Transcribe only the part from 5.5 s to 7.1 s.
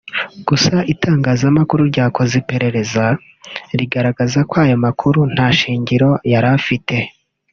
shingiro yari afite